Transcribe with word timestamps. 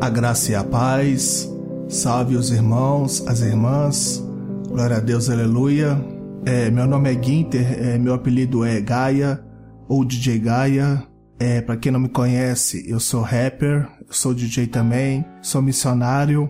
A 0.00 0.08
graça 0.08 0.52
e 0.52 0.54
a 0.54 0.62
paz, 0.62 1.50
salve 1.88 2.36
os 2.36 2.52
irmãos, 2.52 3.20
as 3.26 3.40
irmãs, 3.40 4.24
glória 4.68 4.98
a 4.98 5.00
Deus, 5.00 5.28
aleluia. 5.28 6.00
É, 6.46 6.70
meu 6.70 6.86
nome 6.86 7.10
é 7.10 7.14
Guinter, 7.16 7.66
é, 7.82 7.98
meu 7.98 8.14
apelido 8.14 8.64
é 8.64 8.80
Gaia, 8.80 9.44
ou 9.88 10.04
DJ 10.04 10.38
Gaia. 10.38 11.04
É, 11.40 11.60
para 11.60 11.76
quem 11.76 11.90
não 11.90 11.98
me 11.98 12.08
conhece, 12.08 12.88
eu 12.88 13.00
sou 13.00 13.22
rapper, 13.22 13.88
sou 14.08 14.32
DJ 14.32 14.68
também, 14.68 15.24
sou 15.42 15.60
missionário 15.60 16.48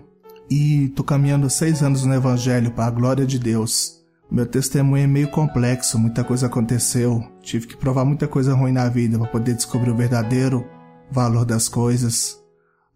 e 0.49 0.89
tô 0.89 1.03
caminhando 1.03 1.49
seis 1.49 1.81
anos 1.81 2.05
no 2.05 2.13
Evangelho 2.13 2.69
para 2.69 2.85
a 2.85 2.91
glória 2.91 3.25
de 3.25 3.39
Deus. 3.39 3.95
Meu 4.31 4.45
testemunho 4.45 5.05
é 5.05 5.07
meio 5.07 5.27
complexo, 5.31 5.97
muita 5.97 6.23
coisa 6.23 6.45
aconteceu, 6.45 7.23
tive 7.41 7.65
que 7.65 7.75
provar 7.75 8.05
muita 8.05 8.27
coisa 8.27 8.53
ruim 8.53 8.71
na 8.71 8.87
vida 8.89 9.17
para 9.17 9.27
poder 9.27 9.55
descobrir 9.55 9.89
o 9.89 9.97
verdadeiro 9.97 10.63
valor 11.11 11.45
das 11.45 11.67
coisas 11.67 12.39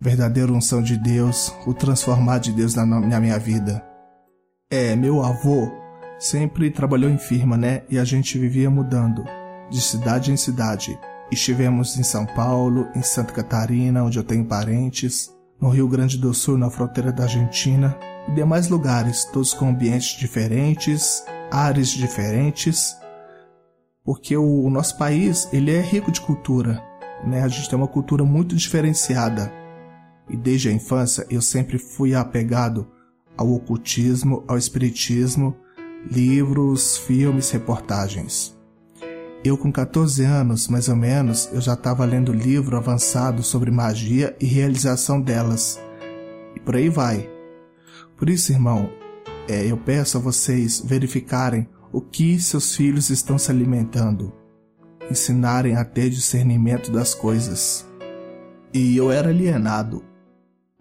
verdadeira 0.04 0.52
unção 0.52 0.82
de 0.82 0.98
Deus, 0.98 1.56
o 1.66 1.74
transformar 1.74 2.40
de 2.40 2.52
Deus 2.52 2.76
na, 2.76 2.86
na 2.86 3.20
minha 3.22 3.40
vida. 3.40 3.82
É, 4.70 4.98
meu 4.98 5.24
avô 5.24 5.72
sempre 6.20 6.70
trabalhou 6.70 7.10
em 7.10 7.18
firma, 7.18 7.56
né? 7.56 7.84
E 7.90 7.98
a 7.98 8.04
gente 8.04 8.38
vivia 8.38 8.70
mudando 8.70 9.24
de 9.70 9.80
cidade 9.80 10.30
em 10.30 10.36
cidade. 10.36 11.00
Estivemos 11.32 11.98
em 11.98 12.04
São 12.04 12.26
Paulo, 12.26 12.90
em 12.94 13.02
Santa 13.02 13.32
Catarina, 13.32 14.04
onde 14.04 14.20
eu 14.20 14.26
tenho 14.26 14.44
parentes, 14.44 15.32
no 15.60 15.70
Rio 15.70 15.88
Grande 15.88 16.18
do 16.18 16.34
Sul, 16.34 16.58
na 16.58 16.70
fronteira 16.70 17.10
da 17.10 17.24
Argentina, 17.24 17.98
e 18.28 18.32
demais 18.34 18.68
lugares, 18.68 19.24
todos 19.32 19.54
com 19.54 19.70
ambientes 19.70 20.18
diferentes, 20.18 21.24
áreas 21.50 21.88
diferentes, 21.88 22.98
porque 24.04 24.36
o, 24.36 24.66
o 24.66 24.70
nosso 24.70 24.98
país 24.98 25.48
ele 25.54 25.72
é 25.72 25.80
rico 25.80 26.12
de 26.12 26.20
cultura, 26.20 26.84
né? 27.26 27.42
A 27.42 27.48
gente 27.48 27.70
tem 27.70 27.80
uma 27.80 27.88
cultura 27.88 28.26
muito 28.26 28.54
diferenciada 28.54 29.63
e 30.30 30.38
desde 30.38 30.70
a 30.70 30.72
infância 30.72 31.26
eu 31.30 31.42
sempre 31.42 31.78
fui 31.78 32.16
apegado 32.16 32.88
ao 33.38 33.52
ocultismo, 33.52 34.44
ao 34.48 34.58
espiritismo, 34.58 35.56
livros, 36.10 36.98
filmes, 36.98 37.50
reportagens. 37.52 38.58
Eu 39.44 39.58
com 39.58 39.72
14 39.72 40.24
anos, 40.24 40.70
mais 40.70 40.88
ou 40.88 40.96
menos, 40.96 41.50
eu 41.52 41.60
já 41.60 41.74
estava 41.74 42.06
lendo 42.06 42.32
livro 42.32 42.78
avançado 42.78 43.44
sobre 43.44 43.70
magia 43.70 44.36
e 44.40 44.46
realização 44.46 45.20
delas. 45.20 45.82
E 46.56 46.60
por 46.60 46.78
aí 46.78 46.88
vai. 46.88 47.30
Por 48.16 48.30
isso, 48.30 48.54
irmão, 48.54 48.90
é, 49.50 49.66
eu 49.70 49.76
peço 49.76 50.18
a 50.18 50.22
vocês 50.22 50.80
verificarem 50.80 51.68
o 51.92 52.00
que 52.00 52.40
seus 52.40 52.74
filhos 52.76 53.10
estão 53.10 53.38
se 53.38 53.52
alimentando, 53.52 54.32
ensinarem 55.12 55.76
a 55.76 55.84
ter 55.84 56.10
discernimento 56.10 56.90
das 56.90 57.14
coisas. 57.14 57.86
E 58.74 58.96
eu 58.96 59.12
era 59.12 59.30
alienado, 59.30 60.04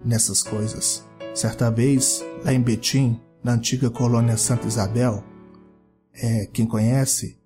nessas 0.05 0.43
coisas. 0.43 1.07
Certa 1.35 1.71
vez, 1.71 2.25
lá 2.45 2.53
em 2.53 2.61
Betim, 2.61 3.21
na 3.43 3.53
antiga 3.53 3.91
colônia 3.91 4.37
Santa 4.37 4.67
Isabel, 4.67 5.25
é, 6.15 6.47
quem 6.47 6.67
conhece, 6.67 7.39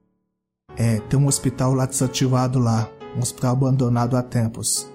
é, 0.77 0.98
tem 1.01 1.19
um 1.19 1.27
hospital 1.27 1.73
lá 1.73 1.87
desativado 1.87 2.59
lá, 2.59 2.91
um 3.17 3.21
hospital 3.21 3.53
abandonado 3.53 4.17
há 4.17 4.23
tempos. 4.23 4.91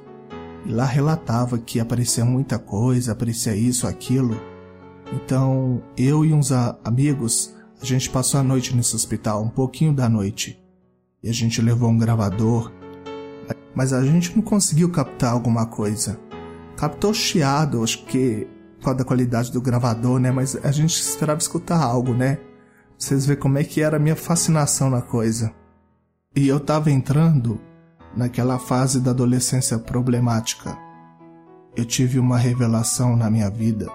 E 0.65 0.71
lá 0.71 0.85
relatava 0.85 1.57
que 1.57 1.79
aparecia 1.79 2.25
muita 2.25 2.59
coisa, 2.59 3.13
aparecia 3.13 3.55
isso, 3.55 3.87
aquilo. 3.87 4.35
Então, 5.13 5.81
eu 5.97 6.23
e 6.23 6.33
uns 6.33 6.51
amigos, 6.83 7.55
a 7.81 7.85
gente 7.85 8.09
passou 8.09 8.39
a 8.39 8.43
noite 8.43 8.75
nesse 8.75 8.95
hospital, 8.95 9.43
um 9.43 9.49
pouquinho 9.49 9.93
da 9.93 10.07
noite. 10.07 10.61
E 11.23 11.29
a 11.29 11.33
gente 11.33 11.61
levou 11.61 11.89
um 11.89 11.97
gravador, 11.97 12.71
mas 13.73 13.93
a 13.93 14.03
gente 14.03 14.35
não 14.35 14.43
conseguiu 14.43 14.91
captar 14.91 15.31
alguma 15.31 15.65
coisa 15.65 16.19
captou 16.75 17.13
chiado, 17.13 17.83
acho 17.83 18.05
que 18.05 18.47
por 18.81 18.85
causa 18.85 18.97
da 18.99 19.05
qualidade 19.05 19.51
do 19.51 19.61
gravador, 19.61 20.19
né? 20.19 20.31
Mas 20.31 20.55
a 20.55 20.71
gente 20.71 20.99
esperava 20.99 21.39
escutar 21.39 21.81
algo, 21.81 22.13
né? 22.13 22.39
Vocês 22.97 23.25
verem 23.25 23.41
como 23.41 23.57
é 23.57 23.63
que 23.63 23.81
era 23.81 23.97
a 23.97 23.99
minha 23.99 24.15
fascinação 24.15 24.89
na 24.89 25.01
coisa. 25.01 25.53
E 26.35 26.47
eu 26.47 26.59
tava 26.59 26.89
entrando 26.89 27.61
naquela 28.15 28.57
fase 28.57 28.99
da 28.99 29.11
adolescência 29.11 29.77
problemática. 29.77 30.77
Eu 31.75 31.85
tive 31.85 32.19
uma 32.19 32.37
revelação 32.37 33.15
na 33.15 33.29
minha 33.29 33.49
vida. 33.49 33.87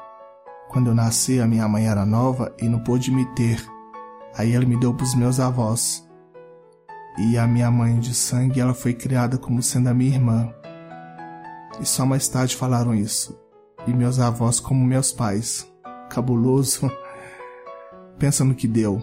Quando 0.68 0.88
eu 0.88 0.94
nasci, 0.94 1.40
a 1.40 1.46
minha 1.46 1.66
mãe 1.68 1.88
era 1.88 2.06
nova 2.06 2.54
e 2.60 2.68
não 2.68 2.78
pôde 2.78 3.10
me 3.10 3.24
ter. 3.34 3.64
Aí 4.36 4.52
ela 4.52 4.64
me 4.64 4.78
deu 4.78 4.94
pros 4.94 5.14
meus 5.14 5.40
avós. 5.40 6.06
E 7.18 7.36
a 7.38 7.46
minha 7.46 7.70
mãe 7.70 7.98
de 7.98 8.14
sangue, 8.14 8.60
ela 8.60 8.74
foi 8.74 8.92
criada 8.92 9.38
como 9.38 9.62
sendo 9.62 9.88
a 9.88 9.94
minha 9.94 10.14
irmã 10.14 10.52
e 11.80 11.86
só 11.86 12.06
mais 12.06 12.28
tarde 12.28 12.56
falaram 12.56 12.94
isso. 12.94 13.38
E 13.86 13.92
meus 13.92 14.18
avós, 14.18 14.60
como 14.60 14.84
meus 14.84 15.12
pais. 15.12 15.70
Cabuloso. 16.08 16.90
Pensa 18.18 18.44
no 18.44 18.54
que 18.54 18.66
deu. 18.66 19.02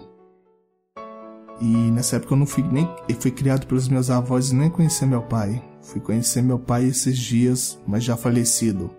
E 1.60 1.66
nessa 1.66 2.16
época 2.16 2.34
eu 2.34 2.38
não 2.38 2.46
fui 2.46 2.64
nem. 2.64 2.88
Fui 3.18 3.30
criado 3.30 3.66
pelos 3.66 3.88
meus 3.88 4.10
avós 4.10 4.50
e 4.50 4.54
nem 4.54 4.68
conheci 4.68 5.06
meu 5.06 5.22
pai. 5.22 5.62
Fui 5.80 6.00
conhecer 6.00 6.42
meu 6.42 6.58
pai 6.58 6.84
esses 6.84 7.16
dias, 7.16 7.78
mas 7.86 8.02
já 8.02 8.16
falecido. 8.16 8.90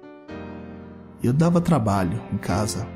Eu 1.21 1.33
dava 1.33 1.59
trabalho 1.59 2.21
em 2.31 2.37
casa. 2.37 2.87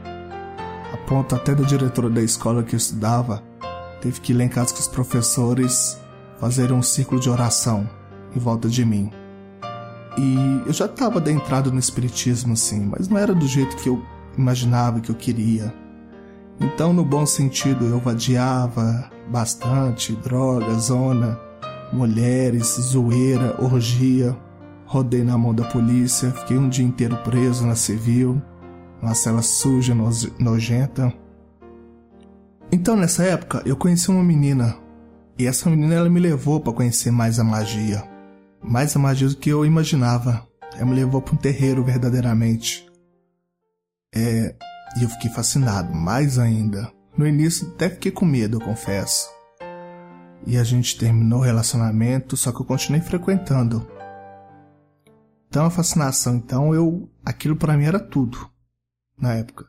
A 0.93 0.97
ponto 1.07 1.35
até 1.35 1.53
da 1.53 1.63
diretora 1.63 2.09
da 2.09 2.21
escola 2.21 2.63
que 2.63 2.75
eu 2.75 2.77
estudava 2.77 3.43
teve 4.01 4.21
que 4.21 4.31
ir 4.31 4.37
lá 4.37 4.43
em 4.43 4.49
casa 4.49 4.73
com 4.73 4.79
os 4.79 4.87
professores 4.87 5.99
fazer 6.39 6.71
um 6.71 6.81
círculo 6.81 7.19
de 7.19 7.29
oração 7.29 7.89
em 8.35 8.39
volta 8.39 8.69
de 8.69 8.85
mim. 8.85 9.11
E 10.19 10.63
eu 10.67 10.73
já 10.73 10.83
estava 10.83 11.17
adentrado 11.17 11.71
no 11.71 11.79
espiritismo, 11.79 12.51
assim, 12.51 12.85
mas 12.85 13.07
não 13.07 13.17
era 13.17 13.33
do 13.33 13.47
jeito 13.47 13.77
que 13.77 13.87
eu 13.87 14.03
imaginava 14.37 14.99
que 14.99 15.09
eu 15.09 15.15
queria. 15.15 15.73
Então, 16.59 16.91
no 16.91 17.05
bom 17.05 17.25
sentido, 17.25 17.85
eu 17.85 17.99
vadiava 17.99 19.09
bastante, 19.29 20.13
droga, 20.17 20.73
zona, 20.73 21.39
mulheres, 21.93 22.67
zoeira, 22.81 23.55
orgia. 23.63 24.35
Rodei 24.85 25.23
na 25.23 25.37
mão 25.37 25.55
da 25.55 25.63
polícia, 25.63 26.31
fiquei 26.31 26.57
um 26.57 26.67
dia 26.67 26.83
inteiro 26.83 27.15
preso 27.23 27.65
na 27.65 27.75
civil, 27.75 28.41
numa 29.01 29.15
cela 29.15 29.41
suja, 29.41 29.95
nojenta. 30.37 31.13
Então, 32.69 32.97
nessa 32.97 33.23
época, 33.23 33.61
eu 33.65 33.77
conheci 33.77 34.11
uma 34.11 34.23
menina. 34.23 34.75
E 35.37 35.47
essa 35.47 35.69
menina 35.69 35.95
ela 35.95 36.09
me 36.09 36.19
levou 36.19 36.59
para 36.59 36.73
conhecer 36.73 37.09
mais 37.09 37.39
a 37.39 37.43
magia 37.43 38.18
mais 38.61 38.95
a 38.95 38.99
magia 38.99 39.27
do 39.27 39.35
que 39.35 39.49
eu 39.49 39.65
imaginava. 39.65 40.47
Ela 40.75 40.85
me 40.85 40.95
levou 40.95 41.21
para 41.21 41.33
um 41.33 41.37
terreiro 41.37 41.83
verdadeiramente. 41.83 42.87
É, 44.13 44.55
e 44.97 45.03
eu 45.03 45.09
fiquei 45.09 45.29
fascinado, 45.29 45.93
mais 45.93 46.37
ainda. 46.39 46.91
No 47.17 47.27
início 47.27 47.67
até 47.69 47.89
fiquei 47.89 48.11
com 48.11 48.25
medo, 48.25 48.57
eu 48.57 48.61
confesso. 48.61 49.29
E 50.45 50.57
a 50.57 50.63
gente 50.63 50.97
terminou 50.97 51.39
o 51.39 51.43
relacionamento, 51.43 52.37
só 52.37 52.51
que 52.51 52.61
eu 52.61 52.65
continuei 52.65 53.01
frequentando. 53.01 53.85
Então 55.47 55.65
a 55.65 55.69
fascinação, 55.69 56.35
então 56.35 56.73
eu, 56.73 57.09
aquilo 57.25 57.55
para 57.55 57.75
mim 57.75 57.85
era 57.85 57.99
tudo 57.99 58.49
na 59.19 59.33
época. 59.33 59.65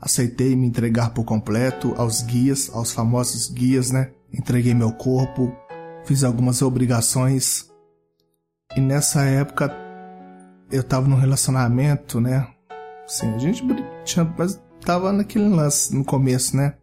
Aceitei 0.00 0.56
me 0.56 0.66
entregar 0.66 1.10
por 1.10 1.24
completo 1.24 1.94
aos 1.96 2.22
guias, 2.22 2.70
aos 2.74 2.92
famosos 2.92 3.48
guias, 3.48 3.90
né? 3.90 4.10
Entreguei 4.32 4.74
meu 4.74 4.90
corpo, 4.92 5.54
fiz 6.04 6.24
algumas 6.24 6.62
obrigações 6.62 7.71
e 8.76 8.80
nessa 8.80 9.22
época 9.22 9.70
eu 10.70 10.82
tava 10.82 11.06
num 11.06 11.16
relacionamento, 11.16 12.20
né? 12.20 12.46
Sim, 13.06 13.34
a 13.34 13.38
gente 13.38 13.62
tinha, 14.04 14.34
mas 14.38 14.60
tava 14.84 15.12
naquele 15.12 15.48
lance 15.48 15.94
no 15.94 16.04
começo, 16.04 16.56
né? 16.56 16.74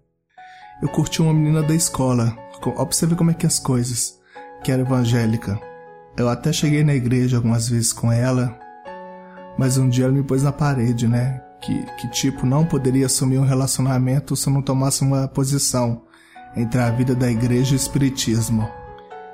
Eu 0.82 0.88
curti 0.88 1.22
uma 1.22 1.34
menina 1.34 1.64
da 1.64 1.74
escola. 1.74 2.38
Ó, 2.66 2.86
pra 2.86 2.86
você 2.86 3.06
ver 3.06 3.16
como 3.16 3.32
é 3.32 3.34
que 3.34 3.46
é 3.46 3.48
as 3.48 3.60
coisas. 3.60 4.20
Que 4.64 4.72
era 4.72 4.82
evangélica. 4.82 5.60
Eu 6.16 6.30
até 6.30 6.54
cheguei 6.54 6.84
na 6.84 6.94
igreja 6.94 7.38
algumas 7.38 7.68
vezes 7.68 7.92
com 7.92 8.12
ela. 8.12 8.58
Mas 9.58 9.78
um 9.78 9.90
dia 9.90 10.06
ela 10.06 10.14
me 10.14 10.24
pôs 10.24 10.44
na 10.44 10.52
parede, 10.52 11.08
né? 11.08 11.42
Que, 11.62 11.84
que 11.98 12.08
tipo, 12.10 12.46
não 12.46 12.66
poderia 12.66 13.08
assumir 13.08 13.38
um 13.38 13.46
relacionamento 13.46 14.36
se 14.36 14.48
eu 14.48 14.54
não 14.54 14.62
tomasse 14.62 15.02
uma 15.02 15.28
posição 15.28 16.04
entre 16.56 16.80
a 16.80 16.90
vida 16.92 17.14
da 17.14 17.30
igreja 17.30 17.74
e 17.74 17.76
o 17.76 17.78
espiritismo. 17.78 18.70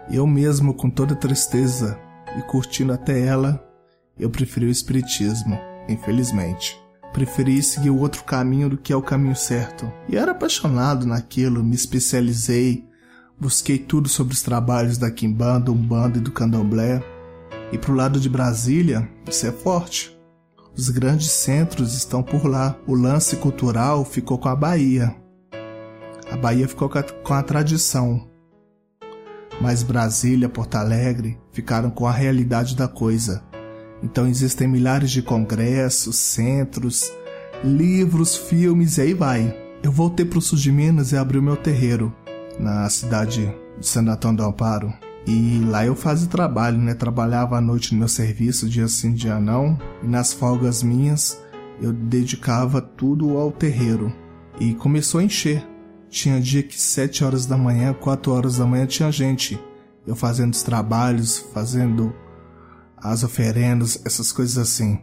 Eu 0.10 0.26
mesmo, 0.26 0.74
com 0.74 0.90
toda 0.90 1.16
tristeza, 1.16 2.00
e 2.38 2.42
curtindo 2.42 2.94
até 2.94 3.20
ela, 3.20 3.64
eu 4.18 4.30
preferi 4.30 4.66
o 4.66 4.72
espiritismo, 4.72 5.60
infelizmente. 5.88 6.80
Preferi 7.14 7.62
seguir 7.64 7.90
o 7.90 8.00
outro 8.00 8.24
caminho 8.24 8.70
do 8.70 8.78
que 8.78 8.92
é 8.92 8.96
o 8.96 9.02
caminho 9.02 9.36
certo. 9.36 9.92
E 10.10 10.18
era 10.18 10.32
apaixonado 10.32 11.06
naquilo, 11.06 11.64
me 11.64 11.76
especializei, 11.76 12.86
busquei 13.40 13.78
tudo 13.78 14.10
sobre 14.10 14.34
os 14.34 14.42
trabalhos 14.42 14.98
da 14.98 15.10
Kimbanda, 15.12 15.72
Umbanda 15.72 16.18
e 16.18 16.22
do 16.22 16.32
Candomblé. 16.32 17.02
E 17.72 17.78
pro 17.78 17.94
lado 17.94 18.20
de 18.20 18.30
Brasília, 18.30 19.10
isso 19.28 19.48
é 19.48 19.52
forte. 19.52 20.16
Os 20.78 20.90
grandes 20.90 21.32
centros 21.32 21.94
estão 21.94 22.22
por 22.22 22.46
lá. 22.46 22.78
O 22.86 22.94
lance 22.94 23.38
cultural 23.38 24.04
ficou 24.04 24.38
com 24.38 24.50
a 24.50 24.56
Bahia. 24.56 25.16
A 26.30 26.36
Bahia 26.36 26.68
ficou 26.68 26.90
com 26.90 27.34
a 27.34 27.44
tradição, 27.44 28.28
mas 29.62 29.84
Brasília, 29.84 30.50
Porto 30.50 30.76
Alegre 30.76 31.38
ficaram 31.52 31.90
com 31.90 32.06
a 32.06 32.12
realidade 32.12 32.76
da 32.76 32.88
coisa. 32.88 33.44
Então 34.04 34.28
existem 34.28 34.68
milhares 34.68 35.12
de 35.12 35.22
congressos, 35.22 36.16
centros, 36.16 37.12
livros, 37.64 38.36
filmes 38.36 38.98
e 38.98 39.02
aí 39.02 39.14
vai. 39.14 39.56
Eu 39.82 39.92
voltei 39.92 40.26
para 40.26 40.40
o 40.40 40.42
sul 40.42 40.58
de 40.58 40.72
Minas 40.72 41.12
e 41.12 41.18
abri 41.18 41.38
o 41.38 41.44
meu 41.44 41.56
terreiro 41.56 42.14
na 42.60 42.90
cidade 42.90 43.54
de 43.80 43.88
Santo 43.88 44.12
Antônio 44.12 44.38
do 44.38 44.44
Amparo. 44.44 44.94
E 45.28 45.60
lá 45.68 45.86
eu 45.86 45.96
fazia 45.96 46.28
trabalho, 46.28 46.78
né? 46.78 46.94
Trabalhava 46.94 47.58
à 47.58 47.62
noite 47.62 47.94
no 47.94 48.00
meu 48.00 48.08
serviço, 48.08 48.70
dia 48.70 48.88
sim, 48.88 49.14
dia 49.14 49.40
não. 49.40 49.80
E 50.04 50.08
nas 50.08 50.32
folgas 50.34 50.84
minhas 50.84 51.42
eu 51.82 51.92
dedicava 51.92 52.82
tudo 52.82 53.38
ao 53.38 53.52
terreiro. 53.52 54.14
E 54.60 54.74
começou 54.76 55.20
a 55.20 55.24
encher. 55.24 55.66
Tinha 56.10 56.40
dia 56.40 56.64
que 56.64 56.80
sete 56.80 57.24
horas 57.24 57.46
da 57.46 57.58
manhã, 57.58 57.94
quatro 57.94 58.32
horas 58.32 58.58
da 58.58 58.66
manhã 58.66 58.86
tinha 58.86 59.12
gente. 59.12 59.60
Eu 60.06 60.16
fazendo 60.16 60.54
os 60.54 60.64
trabalhos, 60.64 61.40
fazendo 61.54 62.14
as 62.98 63.24
oferendas, 63.24 64.02
essas 64.06 64.32
coisas 64.32 64.58
assim. 64.58 65.00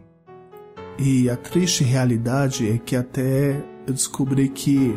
E 0.97 1.29
a 1.29 1.35
triste 1.35 1.83
realidade 1.83 2.69
é 2.69 2.77
que 2.77 2.95
até 2.95 3.63
eu 3.85 3.93
descobri 3.93 4.47
que 4.49 4.95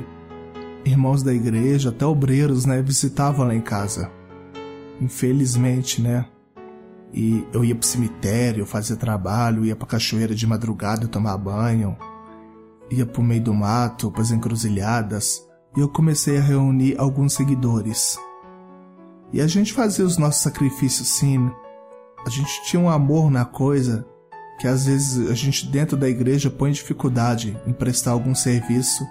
irmãos 0.84 1.22
da 1.22 1.34
igreja, 1.34 1.88
até 1.88 2.06
obreiros, 2.06 2.64
né, 2.64 2.80
visitavam 2.80 3.46
lá 3.46 3.54
em 3.54 3.60
casa. 3.60 4.10
Infelizmente, 5.00 6.00
né? 6.00 6.24
E 7.12 7.46
eu 7.52 7.64
ia 7.64 7.74
pro 7.74 7.86
cemitério, 7.86 8.66
fazia 8.66 8.96
trabalho, 8.96 9.64
ia 9.64 9.74
pra 9.74 9.86
cachoeira 9.86 10.34
de 10.34 10.46
madrugada 10.46 11.08
tomar 11.08 11.36
banho, 11.38 11.96
ia 12.90 13.06
pro 13.06 13.22
meio 13.22 13.42
do 13.42 13.54
mato, 13.54 14.10
pras 14.10 14.30
encruzilhadas, 14.30 15.42
e 15.76 15.80
eu 15.80 15.88
comecei 15.88 16.38
a 16.38 16.42
reunir 16.42 16.98
alguns 16.98 17.34
seguidores. 17.34 18.18
E 19.32 19.40
a 19.40 19.46
gente 19.46 19.72
fazia 19.72 20.04
os 20.04 20.16
nossos 20.16 20.42
sacrifícios 20.42 21.08
sim. 21.08 21.50
A 22.24 22.30
gente 22.30 22.64
tinha 22.64 22.80
um 22.80 22.88
amor 22.88 23.30
na 23.30 23.44
coisa 23.44 24.06
que 24.58 24.66
às 24.66 24.86
vezes 24.86 25.30
a 25.30 25.34
gente 25.34 25.66
dentro 25.66 25.96
da 25.96 26.08
igreja 26.08 26.50
põe 26.50 26.72
dificuldade 26.72 27.60
em 27.66 27.72
prestar 27.72 28.12
algum 28.12 28.34
serviço 28.34 29.06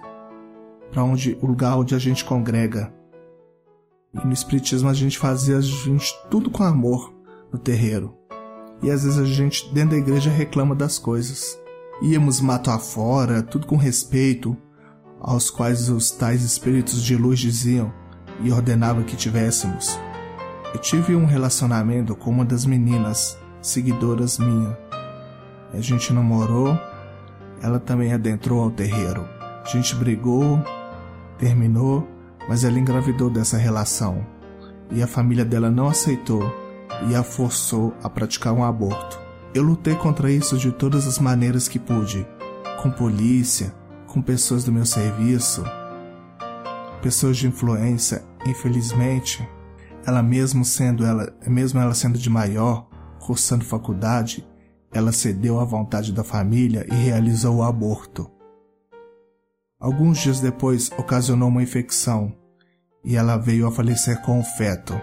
para 0.91 1.03
onde 1.03 1.37
o 1.41 1.45
lugar 1.45 1.77
onde 1.77 1.93
a 1.93 1.99
gente 1.99 2.25
congrega. 2.25 2.91
E 4.13 4.25
no 4.25 4.33
espiritismo 4.33 4.89
a 4.89 4.93
gente 4.93 5.19
fazia 5.19 5.57
a 5.57 5.61
gente 5.61 6.11
tudo 6.31 6.49
com 6.49 6.63
amor 6.63 7.13
no 7.51 7.59
terreiro. 7.59 8.15
E 8.81 8.89
às 8.89 9.03
vezes 9.03 9.19
a 9.19 9.25
gente 9.25 9.71
dentro 9.73 9.91
da 9.91 9.97
igreja 9.97 10.29
reclama 10.29 10.73
das 10.73 10.97
coisas. 10.97 11.59
Íamos 12.01 12.41
mato 12.41 12.71
afora, 12.71 13.43
tudo 13.43 13.67
com 13.67 13.77
respeito, 13.77 14.57
aos 15.25 15.49
quais 15.49 15.89
os 15.89 16.11
tais 16.11 16.43
espíritos 16.43 17.01
de 17.01 17.17
luz 17.17 17.39
diziam 17.39 17.91
e 18.41 18.51
ordenavam 18.51 19.03
que 19.03 19.15
tivéssemos. 19.15 19.99
Eu 20.71 20.79
tive 20.79 21.15
um 21.15 21.25
relacionamento 21.25 22.15
com 22.15 22.29
uma 22.29 22.45
das 22.45 22.63
meninas, 22.63 23.35
seguidoras 23.59 24.37
minha. 24.37 24.77
A 25.73 25.81
gente 25.81 26.13
namorou, 26.13 26.77
ela 27.59 27.79
também 27.79 28.13
adentrou 28.13 28.61
ao 28.61 28.69
terreiro. 28.69 29.27
A 29.41 29.67
gente 29.67 29.95
brigou, 29.95 30.61
terminou, 31.39 32.07
mas 32.47 32.63
ela 32.63 32.77
engravidou 32.77 33.29
dessa 33.29 33.57
relação. 33.57 34.25
E 34.91 35.01
a 35.01 35.07
família 35.07 35.43
dela 35.43 35.71
não 35.71 35.87
aceitou 35.87 36.53
e 37.09 37.15
a 37.15 37.23
forçou 37.23 37.95
a 38.03 38.09
praticar 38.09 38.53
um 38.53 38.63
aborto. 38.63 39.19
Eu 39.55 39.63
lutei 39.63 39.95
contra 39.95 40.29
isso 40.29 40.55
de 40.55 40.71
todas 40.71 41.07
as 41.07 41.17
maneiras 41.17 41.67
que 41.67 41.79
pude, 41.79 42.27
com 42.81 42.91
polícia, 42.91 43.73
com 44.15 44.21
pessoas 44.21 44.63
do 44.63 44.71
meu 44.71 44.85
serviço, 44.85 45.61
pessoas 47.01 47.35
de 47.35 47.49
influência, 47.49 48.23
infelizmente, 48.47 49.45
ela 50.07 50.23
mesmo 50.23 50.63
sendo 50.63 51.05
ela, 51.05 51.37
mesmo 51.45 51.81
ela 51.81 51.93
sendo 51.93 52.17
de 52.17 52.29
maior, 52.29 52.87
cursando 53.19 53.65
faculdade, 53.65 54.47
ela 54.93 55.11
cedeu 55.11 55.59
à 55.59 55.65
vontade 55.65 56.13
da 56.13 56.23
família 56.23 56.85
e 56.89 56.95
realizou 56.95 57.57
o 57.57 57.63
aborto. 57.63 58.31
Alguns 59.77 60.19
dias 60.19 60.39
depois, 60.39 60.89
ocasionou 60.97 61.49
uma 61.49 61.61
infecção 61.61 62.33
e 63.03 63.17
ela 63.17 63.35
veio 63.35 63.67
a 63.67 63.71
falecer 63.71 64.21
com 64.21 64.39
o 64.39 64.43
feto. 64.43 64.93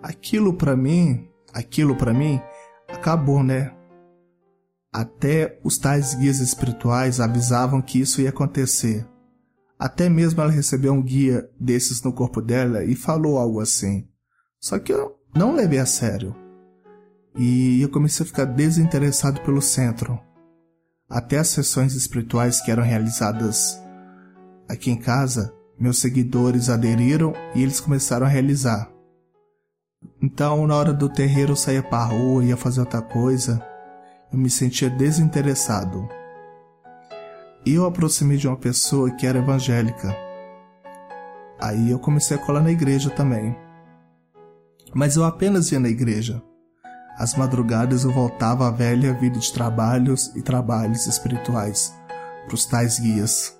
Aquilo 0.00 0.54
para 0.54 0.76
mim, 0.76 1.28
aquilo 1.52 1.96
para 1.96 2.14
mim, 2.14 2.40
acabou, 2.88 3.42
né? 3.42 3.74
Até 4.94 5.58
os 5.64 5.76
tais 5.76 6.14
guias 6.14 6.38
espirituais 6.38 7.18
avisavam 7.18 7.82
que 7.82 7.98
isso 7.98 8.20
ia 8.20 8.28
acontecer. 8.28 9.04
Até 9.76 10.08
mesmo 10.08 10.40
ela 10.40 10.52
recebeu 10.52 10.92
um 10.92 11.02
guia 11.02 11.50
desses 11.58 12.00
no 12.00 12.12
corpo 12.12 12.40
dela 12.40 12.84
e 12.84 12.94
falou 12.94 13.36
algo 13.36 13.58
assim. 13.58 14.06
Só 14.60 14.78
que 14.78 14.92
eu 14.92 15.18
não 15.34 15.56
levei 15.56 15.80
a 15.80 15.84
sério. 15.84 16.32
E 17.36 17.82
eu 17.82 17.88
comecei 17.88 18.22
a 18.22 18.26
ficar 18.26 18.44
desinteressado 18.44 19.40
pelo 19.40 19.60
centro. 19.60 20.16
Até 21.10 21.38
as 21.38 21.48
sessões 21.48 21.96
espirituais 21.96 22.60
que 22.60 22.70
eram 22.70 22.84
realizadas 22.84 23.76
aqui 24.68 24.92
em 24.92 24.96
casa, 24.96 25.52
meus 25.76 25.98
seguidores 25.98 26.70
aderiram 26.70 27.32
e 27.52 27.64
eles 27.64 27.80
começaram 27.80 28.26
a 28.26 28.30
realizar. 28.30 28.88
Então, 30.22 30.68
na 30.68 30.76
hora 30.76 30.92
do 30.92 31.08
terreiro, 31.08 31.50
eu 31.50 31.56
saía 31.56 31.82
para 31.82 32.04
rua, 32.04 32.44
ia 32.44 32.56
fazer 32.56 32.78
outra 32.78 33.02
coisa 33.02 33.73
eu 34.32 34.38
me 34.38 34.50
sentia 34.50 34.90
desinteressado. 34.90 36.08
E 37.64 37.74
eu 37.74 37.86
aproximei 37.86 38.36
de 38.36 38.46
uma 38.46 38.56
pessoa 38.56 39.10
que 39.10 39.26
era 39.26 39.38
evangélica. 39.38 40.14
Aí 41.58 41.90
eu 41.90 41.98
comecei 41.98 42.36
a 42.36 42.40
colar 42.40 42.62
na 42.62 42.70
igreja 42.70 43.08
também. 43.10 43.56
Mas 44.92 45.16
eu 45.16 45.24
apenas 45.24 45.72
ia 45.72 45.80
na 45.80 45.88
igreja. 45.88 46.42
Às 47.16 47.34
madrugadas 47.36 48.04
eu 48.04 48.12
voltava 48.12 48.68
à 48.68 48.70
velha 48.70 49.14
vida 49.14 49.38
de 49.38 49.52
trabalhos 49.52 50.34
e 50.34 50.42
trabalhos 50.42 51.06
espirituais 51.06 51.94
para 52.44 52.54
os 52.54 52.66
tais 52.66 52.98
guias. 52.98 53.56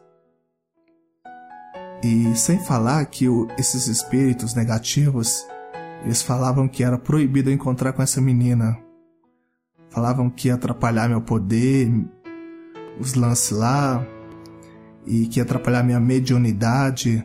E 2.02 2.36
sem 2.36 2.58
falar 2.58 3.06
que 3.06 3.26
esses 3.56 3.86
espíritos 3.86 4.54
negativos, 4.54 5.46
eles 6.04 6.20
falavam 6.20 6.68
que 6.68 6.84
era 6.84 6.98
proibido 6.98 7.50
encontrar 7.50 7.94
com 7.94 8.02
essa 8.02 8.20
menina, 8.20 8.78
Falavam 9.94 10.28
que 10.28 10.48
ia 10.48 10.54
atrapalhar 10.54 11.08
meu 11.08 11.20
poder, 11.20 11.88
os 12.98 13.14
lances 13.14 13.56
lá, 13.56 14.04
e 15.06 15.28
que 15.28 15.38
ia 15.38 15.44
atrapalhar 15.44 15.84
minha 15.84 16.00
mediunidade. 16.00 17.24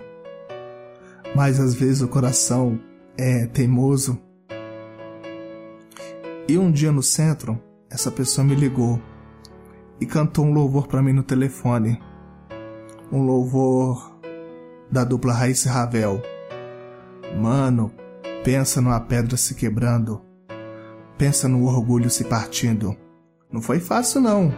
Mas 1.36 1.60
às 1.60 1.74
vezes 1.74 2.04
o 2.04 2.08
coração 2.08 2.80
é 3.18 3.48
teimoso. 3.48 4.22
E 6.48 6.60
um 6.60 6.72
dia 6.72 6.92
no 6.92 7.02
centro, 7.02 7.60
essa 7.90 8.12
pessoa 8.12 8.46
me 8.46 8.54
ligou 8.54 9.02
e 10.00 10.06
cantou 10.06 10.46
um 10.46 10.54
louvor 10.54 10.88
para 10.88 11.02
mim 11.02 11.14
no 11.14 11.24
telefone. 11.24 12.00
Um 13.12 13.24
louvor 13.24 14.16
da 14.92 15.04
dupla 15.04 15.34
Raíssa 15.34 15.72
Ravel. 15.72 16.22
Mano, 17.42 17.92
pensa 18.44 18.80
numa 18.80 19.00
pedra 19.00 19.36
se 19.38 19.56
quebrando 19.56 20.29
pensa 21.20 21.50
no 21.50 21.66
orgulho 21.66 22.10
se 22.10 22.24
partindo. 22.24 22.96
Não 23.52 23.62
foi 23.62 23.82
fácil, 23.82 24.22
não. 24.22 24.56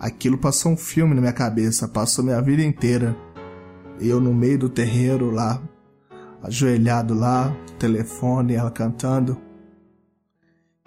Aquilo 0.00 0.36
passou 0.36 0.72
um 0.72 0.76
filme 0.76 1.14
na 1.14 1.20
minha 1.20 1.32
cabeça, 1.32 1.86
passou 1.86 2.24
minha 2.24 2.42
vida 2.42 2.62
inteira. 2.64 3.16
Eu 4.00 4.20
no 4.20 4.34
meio 4.34 4.58
do 4.58 4.68
terreiro 4.68 5.30
lá, 5.30 5.62
ajoelhado 6.42 7.14
lá, 7.14 7.56
telefone, 7.78 8.54
ela 8.54 8.72
cantando. 8.72 9.40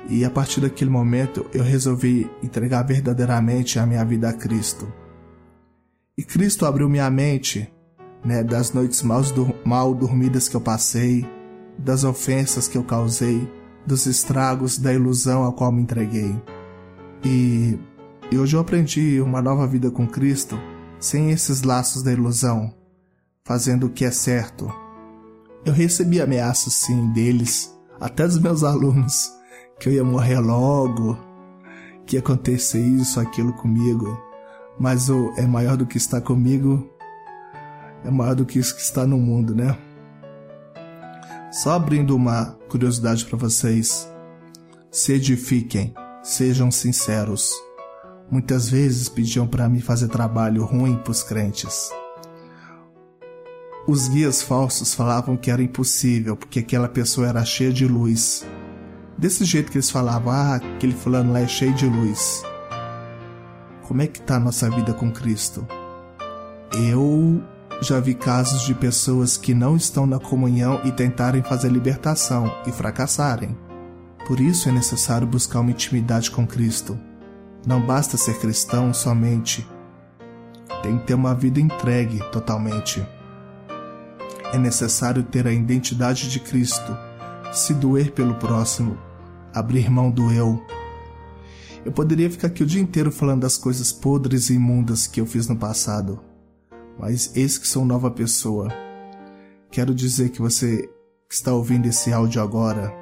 E 0.10 0.26
a 0.26 0.30
partir 0.30 0.60
daquele 0.60 0.90
momento 0.90 1.46
eu 1.54 1.64
resolvi 1.64 2.30
entregar 2.44 2.84
verdadeiramente 2.84 3.80
a 3.80 3.86
minha 3.86 4.04
vida 4.04 4.30
a 4.30 4.34
Cristo. 4.34 4.92
E 6.18 6.24
Cristo 6.24 6.66
abriu 6.66 6.90
minha 6.90 7.10
mente, 7.10 7.72
né, 8.26 8.44
das 8.44 8.74
noites 8.74 9.02
mal, 9.04 9.22
mal 9.64 9.94
dormidas 9.94 10.50
que 10.50 10.56
eu 10.56 10.62
passei, 10.62 11.26
das 11.78 12.04
ofensas 12.04 12.68
que 12.68 12.78
eu 12.78 12.84
causei, 12.84 13.48
dos 13.86 14.06
estragos 14.06 14.78
da 14.78 14.94
ilusão 14.94 15.46
a 15.48 15.52
qual 15.52 15.72
me 15.72 15.82
entreguei. 15.82 16.36
E, 17.24 17.80
e 18.32 18.38
hoje 18.38 18.56
eu 18.56 18.60
aprendi 18.60 19.22
uma 19.22 19.42
nova 19.42 19.68
vida 19.68 19.92
com 19.92 20.08
Cristo 20.08 20.58
sem 21.00 21.32
esses 21.32 21.64
laços 21.64 22.04
da 22.04 22.12
ilusão, 22.12 22.74
fazendo 23.44 23.88
o 23.88 23.90
que 23.90 24.06
é 24.06 24.12
certo. 24.12 24.72
Eu 25.66 25.74
recebi 25.74 26.22
ameaças 26.22 26.74
sim 26.74 27.12
deles, 27.12 27.76
até 28.00 28.26
dos 28.26 28.40
meus 28.40 28.64
alunos, 28.64 29.32
que 29.80 29.90
eu 29.90 29.94
ia 29.94 30.04
morrer 30.04 30.40
logo, 30.40 31.18
que 32.06 32.16
ia 32.16 32.20
acontecer 32.20 32.80
isso, 32.80 33.20
aquilo 33.20 33.54
comigo. 33.54 34.18
Mas 34.80 35.10
o 35.10 35.34
é 35.38 35.46
maior 35.46 35.76
do 35.76 35.86
que 35.86 35.98
está 35.98 36.22
comigo, 36.22 36.88
é 38.04 38.10
maior 38.10 38.36
do 38.36 38.46
que 38.46 38.60
isso 38.60 38.76
que 38.76 38.82
está 38.82 39.06
no 39.06 39.18
mundo, 39.18 39.54
né? 39.56 39.78
Só 41.52 41.72
abrindo 41.72 42.16
uma 42.16 42.58
curiosidade 42.70 43.26
para 43.26 43.38
vocês. 43.38 44.10
Se 44.90 45.12
edifiquem, 45.12 45.94
sejam 46.24 46.72
sinceros. 46.72 47.52
Muitas 48.32 48.70
vezes 48.70 49.10
pediam 49.10 49.46
para 49.46 49.68
mim 49.68 49.82
fazer 49.82 50.08
trabalho 50.08 50.64
ruim 50.64 50.96
para 50.96 51.12
os 51.12 51.22
crentes. 51.22 51.92
Os 53.86 54.08
guias 54.08 54.42
falsos 54.42 54.94
falavam 54.94 55.36
que 55.36 55.52
era 55.52 55.62
impossível 55.62 56.38
porque 56.38 56.60
aquela 56.60 56.88
pessoa 56.88 57.28
era 57.28 57.44
cheia 57.44 57.74
de 57.74 57.86
luz. 57.86 58.48
Desse 59.18 59.44
jeito 59.44 59.70
que 59.70 59.78
eles 59.78 59.92
falavam, 59.92 60.32
ah, 60.32 60.56
aquele 60.56 60.94
fulano 60.94 61.34
lá 61.34 61.42
é 61.42 61.48
cheio 61.50 61.74
de 61.74 61.86
luz. 61.86 62.44
Como 63.86 64.02
é 64.02 64.08
que 64.08 64.22
tá 64.22 64.38
a 64.38 64.40
nossa 64.40 64.70
vida 64.70 64.94
com 64.94 65.12
Cristo? 65.12 65.68
Eu 66.90 67.44
já 67.82 68.00
vi 68.00 68.14
casos 68.14 68.62
de 68.62 68.76
pessoas 68.76 69.36
que 69.38 69.56
não 69.56 69.76
estão 69.76 70.06
na 70.06 70.20
comunhão 70.20 70.80
e 70.86 70.92
tentarem 70.92 71.42
fazer 71.42 71.70
libertação 71.70 72.54
e 72.68 72.72
fracassarem. 72.72 73.58
Por 74.28 74.40
isso 74.40 74.70
é 74.70 74.72
necessário 74.72 75.26
buscar 75.26 75.62
uma 75.62 75.72
intimidade 75.72 76.30
com 76.30 76.46
Cristo. 76.46 76.98
Não 77.66 77.84
basta 77.84 78.18
ser 78.18 78.38
cristão 78.40 78.94
somente. 78.94 79.68
Tem 80.84 81.00
que 81.00 81.08
ter 81.08 81.16
uma 81.16 81.34
vida 81.34 81.60
entregue 81.60 82.20
totalmente. 82.32 83.04
É 84.54 84.60
necessário 84.60 85.24
ter 85.24 85.48
a 85.48 85.52
identidade 85.52 86.30
de 86.30 86.40
Cristo, 86.40 86.96
se 87.52 87.74
doer 87.74 88.12
pelo 88.12 88.36
próximo, 88.36 88.96
abrir 89.54 89.90
mão 89.90 90.12
do 90.12 90.32
eu. 90.32 90.64
Eu 91.84 91.92
poderia 91.92 92.30
ficar 92.30 92.48
aqui 92.48 92.62
o 92.62 92.66
dia 92.66 92.82
inteiro 92.82 93.12
falando 93.12 93.42
das 93.42 93.58
coisas 93.58 93.92
podres 93.92 94.52
e 94.52 94.54
imundas 94.54 95.08
que 95.08 95.20
eu 95.20 95.26
fiz 95.26 95.48
no 95.48 95.56
passado, 95.56 96.20
mas 97.02 97.36
eis 97.36 97.58
que 97.58 97.68
sou 97.68 97.84
nova 97.84 98.12
pessoa. 98.12 98.70
Quero 99.72 99.96
dizer 99.96 100.30
que 100.30 100.40
você 100.40 100.88
que 101.28 101.34
está 101.34 101.52
ouvindo 101.52 101.88
esse 101.88 102.14
áudio 102.14 102.44
agora, 102.44 102.94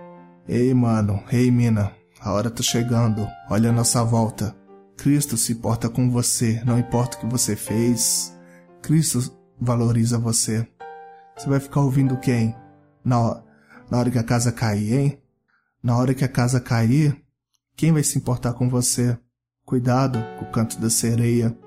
ei 0.47 0.73
mano, 0.73 1.21
ei 1.29 1.51
mina, 1.51 1.91
a 2.21 2.31
hora 2.31 2.49
tá 2.49 2.63
chegando, 2.63 3.27
olha 3.49 3.69
a 3.69 3.73
nossa 3.73 4.01
volta. 4.01 4.55
Cristo 4.95 5.35
se 5.35 5.51
importa 5.51 5.89
com 5.89 6.09
você, 6.09 6.61
não 6.65 6.79
importa 6.79 7.17
o 7.17 7.19
que 7.19 7.25
você 7.25 7.57
fez. 7.57 8.33
Cristo 8.81 9.37
valoriza 9.59 10.17
você. 10.17 10.65
Você 11.37 11.49
vai 11.49 11.59
ficar 11.59 11.81
ouvindo 11.81 12.17
quem? 12.17 12.55
Na, 13.03 13.43
na 13.91 13.97
hora 13.97 14.09
que 14.09 14.17
a 14.17 14.23
casa 14.23 14.49
cair, 14.49 14.93
hein? 14.93 15.21
Na 15.83 15.97
hora 15.97 16.13
que 16.13 16.23
a 16.23 16.29
casa 16.29 16.61
cair, 16.61 17.21
quem 17.75 17.91
vai 17.91 18.03
se 18.03 18.17
importar 18.17 18.53
com 18.53 18.69
você? 18.69 19.17
Cuidado 19.65 20.19
com 20.37 20.45
o 20.45 20.51
canto 20.51 20.79
da 20.79 20.89
sereia. 20.89 21.57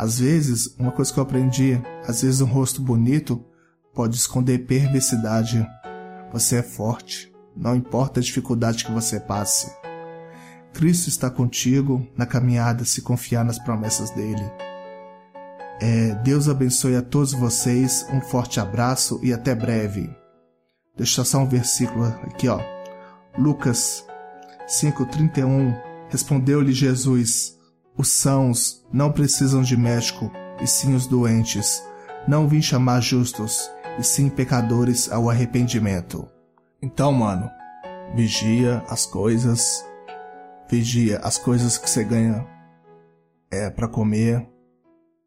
Às 0.00 0.18
vezes, 0.18 0.74
uma 0.78 0.90
coisa 0.90 1.12
que 1.12 1.18
eu 1.18 1.22
aprendi, 1.22 1.78
às 2.08 2.22
vezes 2.22 2.40
um 2.40 2.46
rosto 2.46 2.80
bonito 2.80 3.44
pode 3.92 4.16
esconder 4.16 4.60
perversidade. 4.60 5.68
Você 6.32 6.56
é 6.56 6.62
forte, 6.62 7.30
não 7.54 7.76
importa 7.76 8.18
a 8.18 8.22
dificuldade 8.22 8.82
que 8.82 8.90
você 8.90 9.20
passe. 9.20 9.70
Cristo 10.72 11.08
está 11.08 11.28
contigo 11.28 12.08
na 12.16 12.24
caminhada 12.24 12.82
se 12.86 13.02
confiar 13.02 13.44
nas 13.44 13.58
promessas 13.58 14.08
dele. 14.08 14.50
É, 15.82 16.14
Deus 16.24 16.48
abençoe 16.48 16.96
a 16.96 17.02
todos 17.02 17.34
vocês, 17.34 18.06
um 18.10 18.22
forte 18.22 18.58
abraço 18.58 19.20
e 19.22 19.34
até 19.34 19.54
breve. 19.54 20.08
Deixa 20.96 21.24
só 21.24 21.40
um 21.40 21.46
versículo 21.46 22.06
aqui, 22.06 22.48
ó. 22.48 22.58
Lucas 23.38 24.02
5:31 24.66 25.78
Respondeu-lhe 26.08 26.72
Jesus: 26.72 27.59
Os 28.00 28.12
sãos 28.12 28.82
não 28.90 29.12
precisam 29.12 29.60
de 29.60 29.76
médico, 29.76 30.32
e 30.58 30.66
sim 30.66 30.94
os 30.94 31.06
doentes. 31.06 31.84
Não 32.26 32.48
vim 32.48 32.62
chamar 32.62 33.02
justos, 33.02 33.70
e 33.98 34.02
sim 34.02 34.30
pecadores 34.30 35.12
ao 35.12 35.28
arrependimento. 35.28 36.26
Então, 36.80 37.12
mano, 37.12 37.50
vigia 38.14 38.82
as 38.88 39.04
coisas, 39.04 39.84
vigia 40.66 41.18
as 41.18 41.36
coisas 41.36 41.76
que 41.76 41.90
você 41.90 42.02
ganha 42.02 42.46
é 43.50 43.68
para 43.68 43.86
comer, 43.86 44.48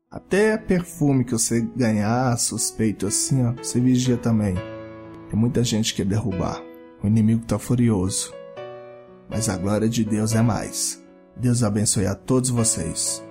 até 0.09 0.57
perfume 0.57 1.25
que 1.25 1.33
você 1.33 1.61
ganhar, 1.61 2.35
suspeito 2.39 3.05
assim, 3.05 3.45
ó, 3.45 3.51
você 3.51 3.79
vigia 3.79 4.17
também. 4.17 4.55
Tem 5.29 5.39
muita 5.39 5.63
gente 5.63 5.93
que 5.93 6.01
quer 6.01 6.09
derrubar. 6.09 6.59
O 7.03 7.05
inimigo 7.05 7.45
tá 7.45 7.59
furioso. 7.59 8.33
Mas 9.29 9.47
a 9.47 9.57
glória 9.57 9.87
de 9.87 10.03
Deus 10.03 10.33
é 10.33 10.41
mais. 10.41 11.02
Deus 11.35 11.63
abençoe 11.63 12.05
a 12.05 12.15
todos 12.15 12.49
vocês. 12.49 13.22